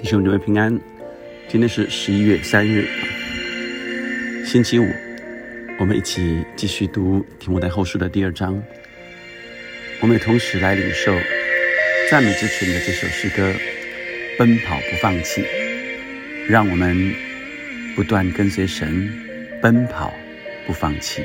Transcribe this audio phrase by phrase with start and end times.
[0.00, 0.80] 弟兄姊妹平安，
[1.46, 2.88] 今天是十一月三日，
[4.46, 4.88] 星期五，
[5.78, 8.60] 我们一起继续读提摩太后书的第二章。
[10.00, 11.14] 我们也同时来领受
[12.10, 13.52] 赞美之泉的这首诗歌
[14.38, 15.42] 《奔跑不放弃》，
[16.48, 17.12] 让我们
[17.94, 19.06] 不断跟随神，
[19.60, 20.14] 奔跑
[20.66, 21.22] 不放弃。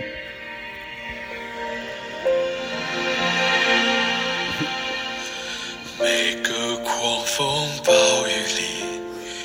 [6.06, 7.92] 每个狂风暴
[8.28, 8.62] 雨里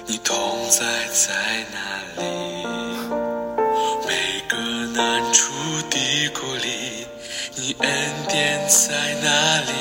[0.04, 1.32] 你同在在
[1.72, 1.78] 哪
[2.18, 2.22] 里？
[4.06, 4.12] 每
[4.46, 4.58] 个
[4.94, 5.50] 难处
[5.88, 7.06] 低谷里
[7.54, 7.88] 你恩
[8.28, 9.72] 典在哪里？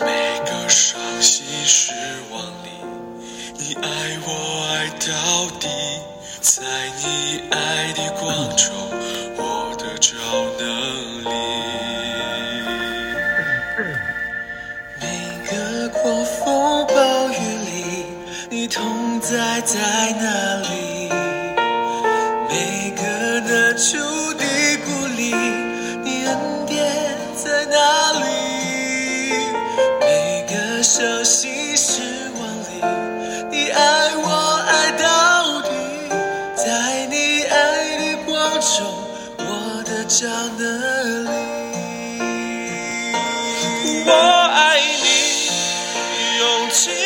[0.00, 1.92] 每个伤心失
[2.32, 2.68] 望里
[3.58, 3.88] 你爱
[4.26, 4.28] 我
[4.72, 5.06] 爱到
[18.66, 19.78] 你同在在
[20.20, 21.08] 哪里？
[22.48, 23.00] 每个
[23.46, 23.96] 日出
[24.34, 24.44] 的
[24.84, 25.32] 鼓励，
[26.02, 26.84] 你恩典
[27.36, 27.76] 在哪
[28.18, 28.26] 里？
[30.00, 32.02] 每个小心时
[32.40, 32.82] 万里，
[33.52, 34.26] 你爱我
[34.66, 35.68] 爱到底。
[36.56, 37.54] 在你爱
[37.98, 38.84] 的光中，
[39.38, 40.26] 我的脚
[40.58, 40.64] 内
[41.22, 41.30] 里，
[44.06, 44.10] 我
[44.56, 45.06] 爱你，
[46.40, 47.05] 用尽。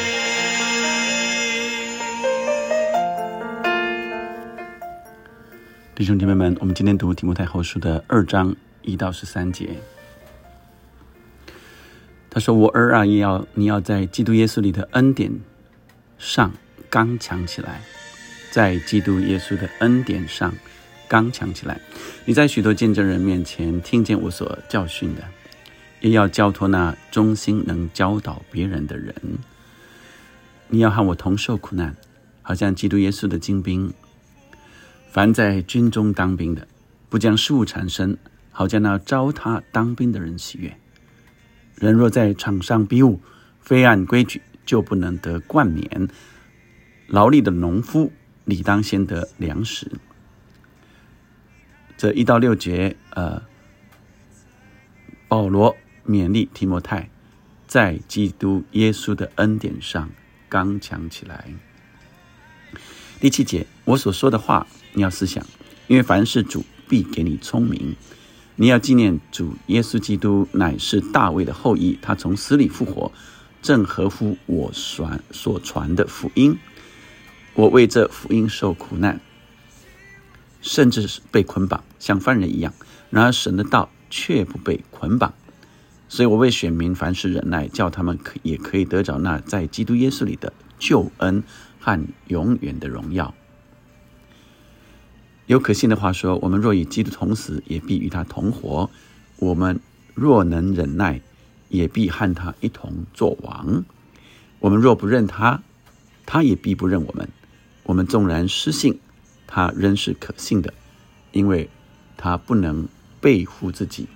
[6.01, 9.77] 弟兄姐妹们，我们今天读提摩太后书的二章一到十三节。
[12.27, 15.31] 他说：“我儿啊，也要你要在基督耶稣里的恩典
[16.17, 16.51] 上
[16.89, 17.83] 刚强起来，
[18.49, 20.51] 在基督耶稣的恩典上
[21.07, 21.79] 刚强起来。
[22.25, 25.21] 你在许多见证人面前听见我所教训的，
[25.99, 29.13] 也要交托那忠心能教导别人的人。
[30.67, 31.95] 你要和我同受苦难，
[32.41, 33.93] 好像基督耶稣的精兵。
[35.11, 36.65] 凡在军中当兵的，
[37.09, 38.17] 不将事物产生，
[38.49, 40.77] 好将那招他当兵的人喜悦。”
[41.75, 43.19] 人若在场上比武，
[43.59, 46.07] 非按规矩，就不能得冠冕。
[47.07, 48.13] 劳力的农夫，
[48.45, 49.91] 理当先得粮食。
[51.97, 53.43] 这一到六节，呃，
[55.27, 55.75] 保罗
[56.07, 57.09] 勉励提摩太，
[57.67, 60.09] 在基督耶稣的恩典上
[60.47, 61.53] 刚强起来。
[63.19, 65.45] 第七节，我所说的话，你要思想，
[65.87, 67.95] 因为凡是主必给你聪明。
[68.55, 73.11] 你要纪念主耶稣基督乃是大卫的后裔，他从死里复活，
[73.61, 76.57] 正合乎我传所传的福音。
[77.53, 79.19] 我为这福音受苦难，
[80.61, 82.73] 甚至是被捆绑，像犯人一样。
[83.09, 85.33] 然而神的道却不被捆绑，
[86.07, 91.43] 所以我为选民凡事忍耐，叫他们可也可以得着那在基督耶稣里的救恩
[91.79, 93.33] 和永远的荣耀。
[95.51, 98.89] 有可信的话说：“我们若与基督同死，也必与他同活；
[99.35, 99.81] 我们
[100.13, 101.19] 若能忍耐，
[101.67, 103.83] 也必和他一同作王。
[104.59, 105.61] 我们若不认他，
[106.25, 107.27] 他也必不认我们。
[107.83, 108.97] 我们纵然失信，
[109.45, 110.73] 他仍是可信的，
[111.33, 111.69] 因为
[112.15, 112.87] 他不能
[113.19, 114.07] 背负自己。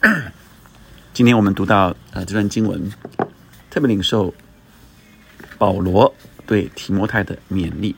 [1.14, 2.90] ”今天我们读到呃这段经文，
[3.70, 4.34] 特别领受
[5.56, 6.12] 保罗。
[6.52, 7.96] 对提摩太的勉励，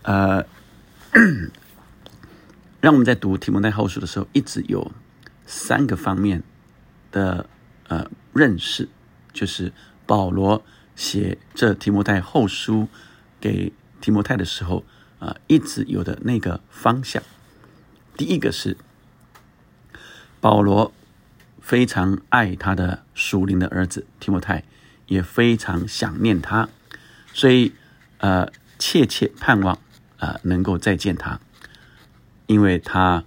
[0.00, 0.46] 呃，
[2.80, 4.90] 让我们在读提摩太后书的时候，一直有
[5.44, 6.42] 三个方面
[7.12, 7.46] 的
[7.88, 8.88] 呃认识，
[9.34, 9.70] 就是
[10.06, 10.64] 保罗
[10.96, 12.88] 写这提摩太后书
[13.38, 14.86] 给提摩太的时候，
[15.18, 17.22] 啊，一直有的那个方向。
[18.16, 18.74] 第一个是
[20.40, 20.94] 保罗。
[21.64, 24.64] 非常爱他的属灵的儿子提摩太，
[25.06, 26.68] 也非常想念他，
[27.32, 27.72] 所以
[28.18, 29.78] 呃，切切盼望
[30.18, 31.40] 啊能够再见他，
[32.46, 33.24] 因为他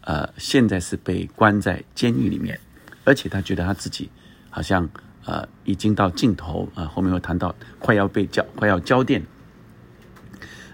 [0.00, 2.58] 呃现在是被关在监狱里面，
[3.04, 4.10] 而且他觉得他自己
[4.48, 4.88] 好像
[5.26, 9.22] 呃已经到尽头啊，后面会谈到快要被交快要交电，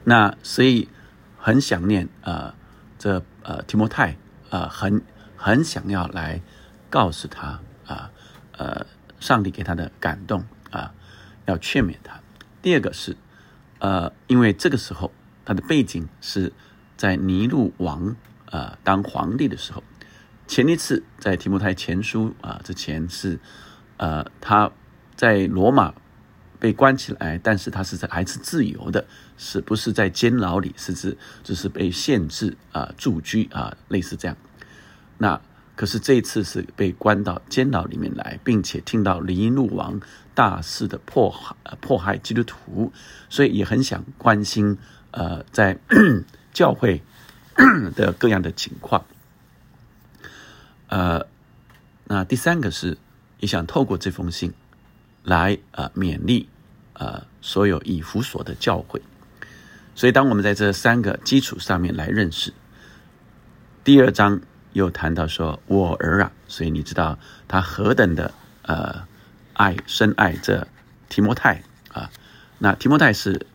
[0.04, 0.88] 那所以
[1.36, 2.54] 很想念呃
[3.00, 4.16] 这呃提摩太
[4.50, 5.02] 呃很
[5.34, 6.40] 很想要来。
[6.90, 8.10] 告诉他啊，
[8.58, 8.84] 呃，
[9.20, 10.92] 上帝给他的感动啊，
[11.46, 12.20] 要劝勉他。
[12.60, 13.16] 第二个是，
[13.78, 15.10] 呃，因为这个时候
[15.44, 16.52] 他的背景是
[16.96, 18.16] 在尼禄王
[18.50, 19.82] 呃当皇帝的时候，
[20.46, 23.38] 前一次在提摩太前书啊之前是，
[23.96, 24.70] 呃，他
[25.14, 25.94] 在罗马
[26.58, 29.06] 被关起来，但是他是在还是自由的，
[29.38, 30.74] 是不是在监牢里？
[30.76, 34.36] 是指只是被限制啊住居啊，类似这样。
[35.16, 35.40] 那
[35.80, 39.98] 可是这一次是被关到监牢里面来，并且听到尼禄王
[40.34, 42.92] 大肆的迫害迫害基督徒，
[43.30, 44.76] 所以也很想关心
[45.10, 45.78] 呃在
[46.52, 47.02] 教会
[47.96, 49.06] 的各样的情况。
[50.88, 51.26] 呃，
[52.04, 52.98] 那第三个是
[53.38, 54.52] 也想透过这封信
[55.22, 56.46] 来呃勉励
[56.92, 59.00] 呃所有以弗所的教会。
[59.94, 62.52] 所以当我们在这三个基础上面来认识
[63.82, 64.42] 第二章。
[64.72, 67.18] 又谈到说：“我儿啊，所以你知道
[67.48, 68.32] 他何等的
[68.62, 69.06] 呃
[69.54, 70.66] 爱深爱这
[71.08, 71.62] 提摩太
[71.92, 72.10] 啊？
[72.58, 73.46] 那提摩太是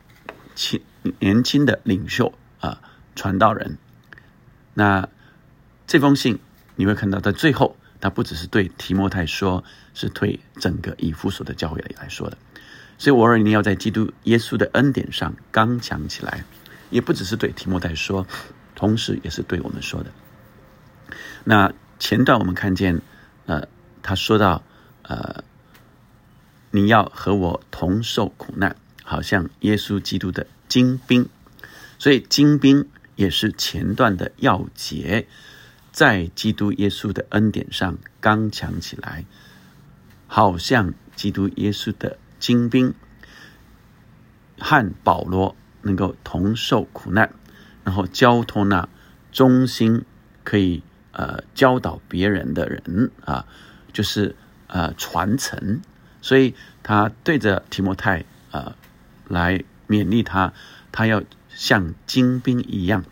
[0.55, 0.81] 轻
[1.19, 2.81] 年轻的领袖啊，
[3.15, 3.77] 传道人。
[4.73, 5.07] 那
[5.87, 6.39] 这封信
[6.75, 9.63] 你会看到，在最后，他不只是对提摩太说，
[9.93, 12.37] 是对整个以弗所的教会来说的。
[12.97, 16.43] 所以，我儿，你要在基督耶稣的恩典上刚强起来，
[16.89, 18.27] 也不只是对提摩太说，
[18.73, 20.11] 同时也是对我们说的。”
[21.47, 23.01] 那前段我们看见，
[23.45, 23.67] 呃，
[24.01, 24.63] 他说到，
[25.03, 25.43] 呃，
[26.71, 31.29] 你要和我同受苦难，好像耶稣基督的精兵，
[31.99, 35.27] 所以精兵也是前段的要节，
[35.91, 39.25] 在基督耶稣的恩典上刚强起来，
[40.25, 42.95] 好像基督耶稣的精兵，
[44.57, 47.31] 和保罗能够同受苦难，
[47.83, 48.89] 然后交托那
[49.31, 50.03] 忠心
[50.43, 50.81] 可以。
[51.17, 53.45] 呃，教导别人的人啊，
[53.93, 54.35] 就是
[54.67, 55.79] 呃传承，
[56.21, 56.53] 所以
[56.83, 58.75] 他对着提摩太啊
[59.29, 60.51] 来勉励他，
[60.91, 63.05] 他要像精兵一样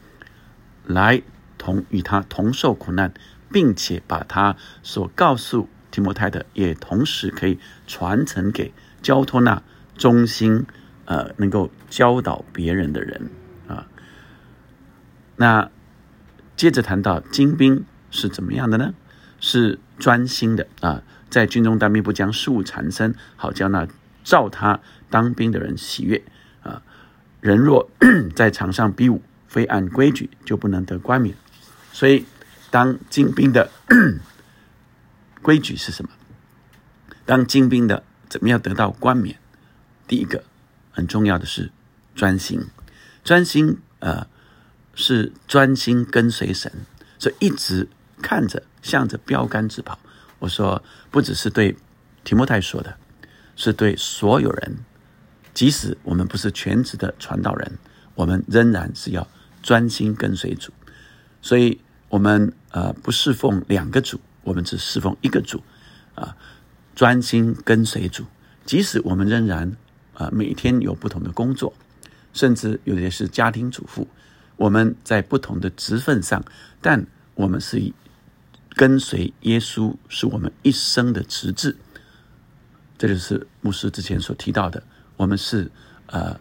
[0.86, 1.22] 来
[1.58, 3.14] 同与他同受苦难，
[3.50, 7.58] 并且把他所告诉提摩太的，也同时可以
[7.88, 9.64] 传承给交托那
[9.98, 10.66] 忠心
[11.06, 13.30] 呃能够教导别人的人
[13.70, 13.88] 啊。
[15.38, 15.72] 那
[16.58, 17.86] 接着谈到精兵。
[18.14, 18.94] 是怎么样的呢？
[19.42, 23.86] 是专心的啊，在军中当兵，不将事务缠身，好叫那
[24.24, 24.80] 照他
[25.10, 26.24] 当兵的人喜悦
[26.62, 26.82] 啊。
[27.42, 27.90] 人若
[28.34, 31.36] 在场上比武，非按规矩，就不能得冠冕。
[31.92, 32.26] 所以，
[32.72, 33.70] 当精兵的
[35.42, 36.12] 规矩是什么？
[37.26, 39.38] 当精兵的怎么样得到冠冕？
[40.08, 40.46] 第一个
[40.92, 41.70] 很重要的是
[42.16, 42.62] 专心，
[43.26, 44.26] 专心呃
[44.96, 46.72] 是专心跟随神，
[47.20, 47.90] 所以一直。
[48.24, 50.00] 看着，向着标杆直跑。
[50.40, 50.82] 我说，
[51.12, 51.76] 不只是对
[52.24, 52.98] 提摩太说的，
[53.56, 54.78] 是对所有人。
[55.54, 57.78] 即使我们不是全职的传道人，
[58.16, 59.28] 我们仍然是要
[59.62, 60.72] 专心跟随主。
[61.42, 61.80] 所以，
[62.10, 65.62] 我们呃不侍奉两个主，我们只侍奉一个主
[66.16, 66.36] 啊，
[66.96, 68.26] 专心跟随主。
[68.66, 69.72] 即使我们仍然
[70.14, 71.74] 啊每天有不同的工作，
[72.34, 74.08] 甚至有些是家庭主妇，
[74.58, 76.44] 我们在不同的职分上，
[76.82, 77.06] 但
[77.36, 77.94] 我们是以。
[78.76, 81.76] 跟随耶稣是我们一生的职志，
[82.98, 84.82] 这就是牧师之前所提到的。
[85.16, 85.72] 我们是
[86.08, 86.40] 呃，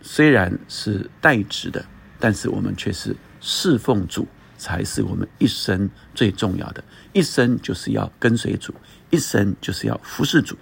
[0.00, 1.84] 虽然是代职的，
[2.18, 4.26] 但是我们却是侍奉主，
[4.56, 6.82] 才是我们一生最重要的。
[7.12, 8.74] 一生就是要跟随主，
[9.10, 10.56] 一生就是要服侍主。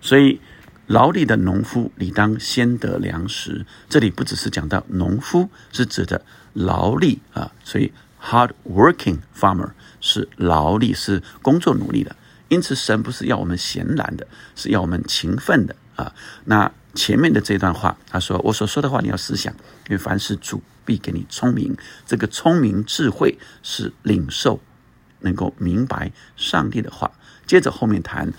[0.00, 0.40] 所以，
[0.86, 3.66] 劳力的农夫理当先得粮食。
[3.88, 7.52] 这里不只是讲到农夫，是指的劳力啊。
[7.64, 7.92] 所以。
[8.30, 12.16] Hard working farmer 是劳力，是工作努力的，
[12.48, 16.12] 因此神不是要我们闲懒的，是要我们勤奋的啊。
[16.46, 19.52] 那前面的这段话，他说：“我所说的话你要思想，
[19.88, 21.76] 因为凡是主必给你聪明。
[22.04, 24.60] 这个聪明智慧是领受，
[25.20, 27.12] 能够明白上帝的话。”
[27.46, 28.32] 接着后面谈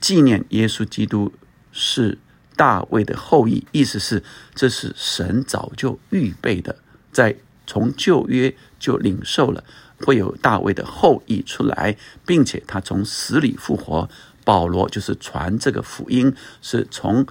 [0.00, 1.32] 纪念耶稣基督
[1.72, 2.16] 是
[2.54, 4.22] 大卫的后裔，意思是
[4.54, 6.76] 这是神早就预备的，
[7.10, 7.34] 在。
[7.66, 9.64] 从旧约就领受了
[9.98, 14.08] 会有大卫的后裔出来，并且他从死里复活。
[14.44, 17.24] 保罗就是传这个福音，是从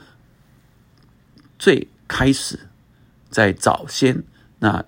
[1.59, 2.57] 最开始
[3.29, 4.23] 在早先
[4.59, 4.85] 那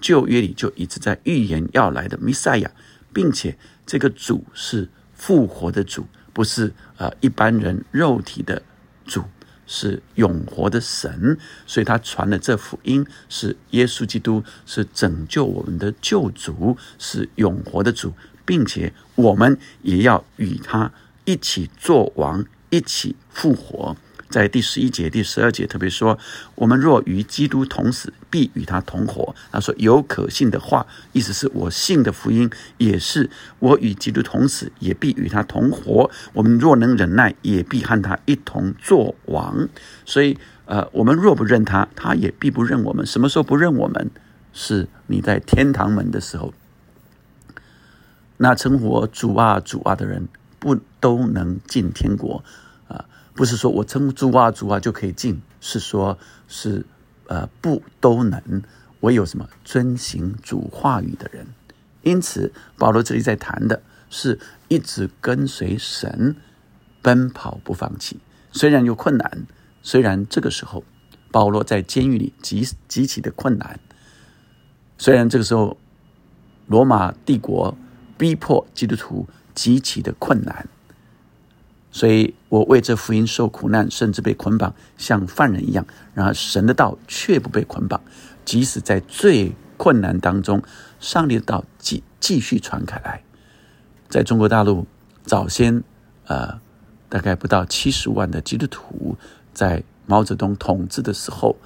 [0.00, 2.70] 旧约里就一直在预言要来的弥赛亚，
[3.12, 8.62] 并且这个主是复活的主，不是呃一般人肉体的
[9.04, 9.24] 主。
[9.66, 18.12] 是永活的神，所以他传的这福音是耶稣基督是拯救我们的救主，是永活的主，
[18.44, 20.92] 并且我们也要与他
[21.24, 23.96] 一起做王，一起复活。
[24.34, 26.18] 在第十一节、第十二节特别说
[26.56, 36.10] ：“我们若与基督同死，必与他同活。”他说有可信的话，意思是我信的福音也是我与基督同死，也必与他同活。
[36.32, 39.68] 我们若能忍耐，也必和他一同作王。
[40.04, 43.06] 所以，呃，我们若不认他，他也必不认我们。
[43.06, 44.10] 什么时候不认我们？
[44.52, 46.52] 是你在天堂门的时候。
[48.38, 50.26] 那称我主啊主啊的人，
[50.58, 52.42] 不都能进天国
[52.88, 53.04] 啊？
[53.34, 56.86] 不是说我称主啊主啊就可以进，是说，是
[57.26, 58.62] 呃不都能，
[59.00, 61.46] 唯有什么遵行主话语的人。
[62.02, 64.38] 因此，保罗这里在谈的是
[64.68, 66.36] 一直跟随神，
[67.02, 68.20] 奔跑不放弃。
[68.52, 69.46] 虽然有困难，
[69.82, 70.84] 虽然这个时候
[71.32, 73.80] 保罗在监狱里极极其的困难，
[74.96, 75.76] 虽然这个时候
[76.68, 77.76] 罗马帝国
[78.16, 80.68] 逼迫基督徒极其的困难。
[81.94, 85.86] 所以我为这福音受苦难，甚至被捆绑，像犯人一样。
[86.12, 88.00] 然而神的道却不被捆绑，
[88.44, 90.60] 即使在最困难当中，
[90.98, 93.22] 上帝的道继继续传开来。
[94.08, 94.88] 在中国大陆，
[95.22, 95.84] 早先
[96.26, 96.60] 呃
[97.08, 99.16] 大概不到七十万的基督徒，
[99.52, 101.56] 在毛泽东统治的时候，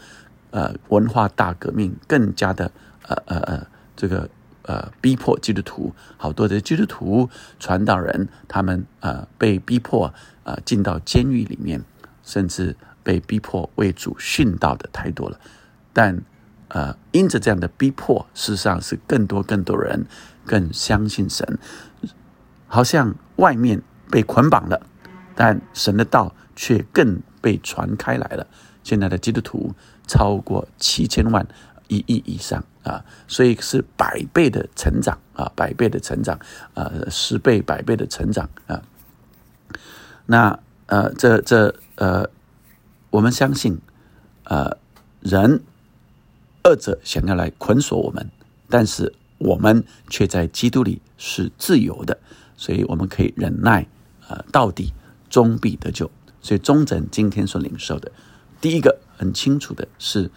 [0.50, 2.70] 呃文化大革命更加的
[3.06, 3.66] 呃呃呃
[3.96, 4.28] 这个。
[4.68, 10.12] 呃，逼迫基督徒，好多的基督徒传道人，他们呃被逼迫
[10.44, 11.82] 呃进到监狱里面，
[12.22, 15.40] 甚至被逼迫为主殉道的太多了。
[15.94, 16.20] 但
[16.68, 20.04] 呃，因着这样的逼迫，事实上是更多更多人
[20.44, 21.58] 更相信神，
[22.66, 24.82] 好像外面被捆绑了，
[25.34, 28.46] 但神的道却更被传开来了。
[28.82, 29.74] 现在的基督徒
[30.06, 31.48] 超过七千万。
[31.88, 36.38] 一亿以上啊，所以是百倍的成长啊，百倍的成长，
[36.74, 38.82] 呃，十倍、百倍的成长啊。
[40.26, 42.28] 那呃，这这呃，
[43.10, 43.80] 我们相信，
[44.44, 44.76] 呃，
[45.20, 45.62] 人
[46.62, 48.30] 二者想要来捆锁我们，
[48.68, 52.18] 但是我们却在基督里是自由的，
[52.56, 53.86] 所以我们可以忍耐
[54.28, 54.92] 呃，到底
[55.28, 56.10] 终必得救。
[56.40, 58.12] 所以中诊今天所领受的，
[58.60, 60.30] 第一个很清楚的是。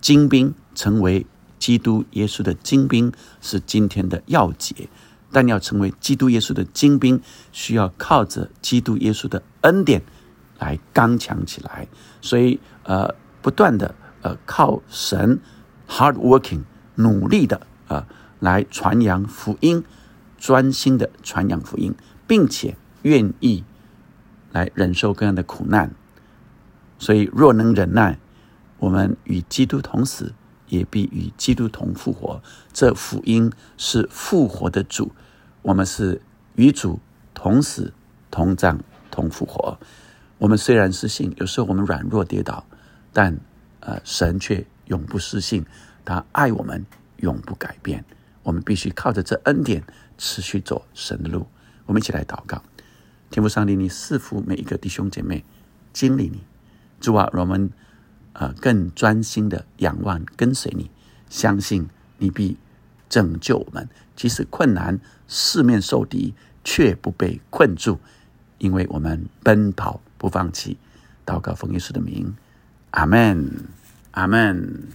[0.00, 1.26] 精兵成为
[1.58, 4.88] 基督耶稣的精兵是今天的要节，
[5.32, 7.20] 但要成为基督耶稣的精兵，
[7.52, 10.02] 需要靠着基督耶稣的恩典
[10.58, 11.88] 来刚强起来。
[12.20, 15.40] 所以，呃，不断的呃靠神
[15.88, 16.62] ，hard working，
[16.96, 18.06] 努力的啊
[18.40, 19.84] 来传扬福音，
[20.36, 21.94] 专心的传扬福音，
[22.26, 23.64] 并且愿意
[24.52, 25.94] 来忍受各样的苦难。
[26.98, 28.18] 所以，若能忍耐。
[28.80, 30.34] 我们与基督同死，
[30.68, 32.42] 也必与基督同复活。
[32.72, 35.12] 这福音是复活的主，
[35.62, 36.20] 我们是
[36.56, 37.00] 与主
[37.32, 37.92] 同死、
[38.30, 38.80] 同葬、
[39.10, 39.78] 同复活。
[40.38, 42.66] 我们虽然失信，有时候我们软弱跌倒，
[43.12, 43.38] 但
[43.80, 45.64] 呃，神却永不失信，
[46.04, 46.84] 他爱我们，
[47.18, 48.04] 永不改变。
[48.42, 49.84] 我们必须靠着这恩典，
[50.18, 51.46] 持续走神的路。
[51.86, 52.62] 我们一起来祷告：
[53.30, 55.44] 天父上帝，你赐福每一个弟兄姐妹，
[55.92, 56.42] 经历你，
[57.00, 57.70] 主啊，我们。
[58.34, 60.90] 呃，更专心的仰望跟随你，
[61.30, 61.88] 相信
[62.18, 62.56] 你必
[63.08, 63.88] 拯救我们。
[64.14, 67.98] 即使困难，四面受敌，却不被困住，
[68.58, 70.76] 因为我们奔跑不放弃。
[71.24, 72.36] 祷告奉耶稣的名，
[72.90, 73.68] 阿门，
[74.10, 74.88] 阿门。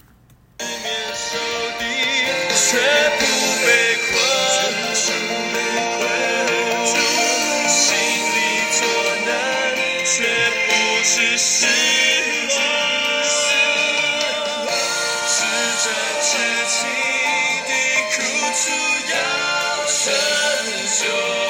[21.06, 21.49] 耀。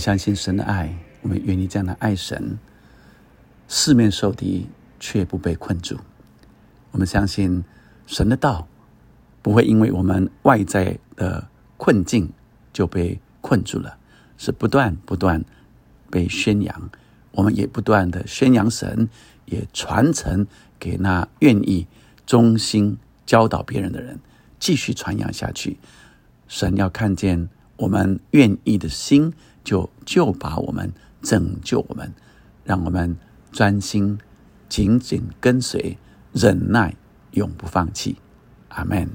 [0.00, 2.58] 相信神的爱，我们愿意这样的爱神。
[3.68, 4.66] 四面受敌
[4.98, 5.96] 却不被困住。
[6.90, 7.62] 我们相信
[8.06, 8.66] 神的道
[9.42, 12.32] 不会因为我们外在的困境
[12.72, 13.96] 就被困住了，
[14.36, 15.44] 是不断不断
[16.10, 16.90] 被宣扬。
[17.32, 19.08] 我们也不断的宣扬神，
[19.44, 20.46] 也传承
[20.80, 21.86] 给那愿意
[22.26, 24.18] 忠心教导别人的人，
[24.58, 25.78] 继续传扬下去。
[26.48, 32.12] 神要看见我们愿意的心，就就把我们拯救我们，
[32.64, 33.16] 让我们
[33.52, 34.18] 专心
[34.68, 35.98] 紧紧跟随，
[36.32, 36.94] 忍耐
[37.32, 38.16] 永不放弃。
[38.68, 39.08] 阿门。